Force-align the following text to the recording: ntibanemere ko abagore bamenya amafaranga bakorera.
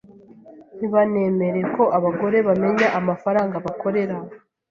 ntibanemere 0.77 1.61
ko 1.75 1.83
abagore 1.97 2.37
bamenya 2.47 2.87
amafaranga 2.99 3.55
bakorera. 3.65 4.15